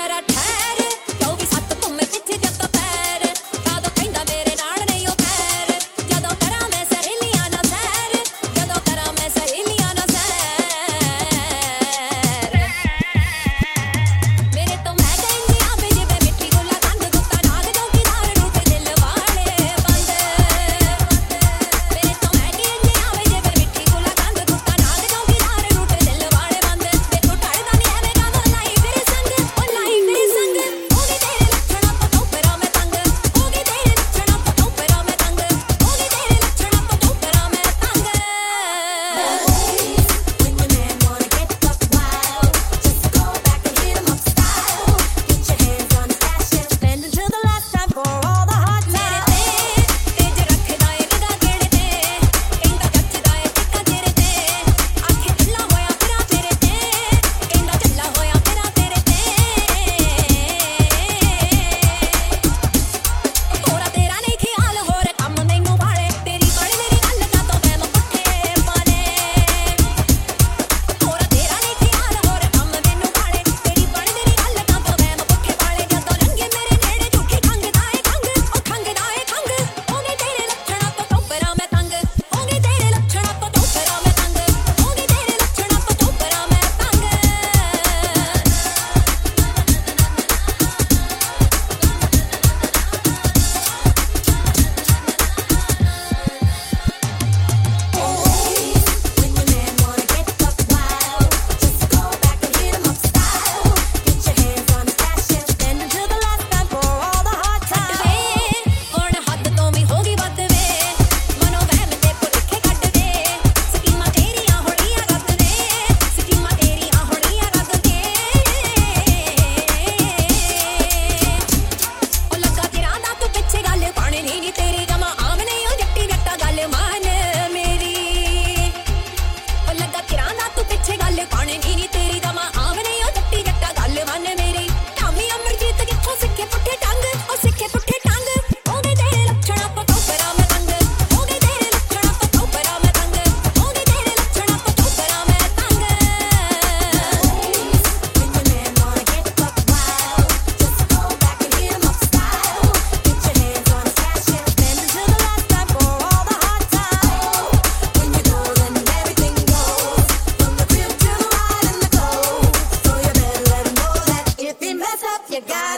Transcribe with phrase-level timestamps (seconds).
[0.00, 0.69] যারা ঠ্যাং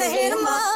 [0.02, 0.71] gotta hit 'em up.